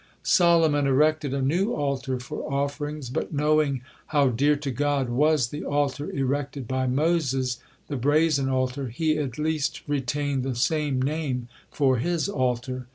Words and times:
Solomon 0.23 0.87
erected 0.87 1.31
a 1.31 1.43
new 1.43 1.73
altar 1.75 2.19
for 2.19 2.51
offerings, 2.51 3.07
but 3.11 3.31
knowing 3.31 3.83
how 4.07 4.29
dear 4.29 4.55
to 4.55 4.71
God 4.71 5.09
was 5.09 5.49
the 5.49 5.63
altar 5.63 6.09
erected 6.09 6.67
by 6.67 6.87
Moses, 6.87 7.59
the 7.87 7.97
brazen 7.97 8.49
altar, 8.49 8.87
he 8.89 9.19
at 9.19 9.37
least 9.37 9.83
retained 9.87 10.41
the 10.41 10.55
same 10.55 10.99
name 10.99 11.49
for 11.69 11.97
his 11.97 12.27
altar. 12.27 12.87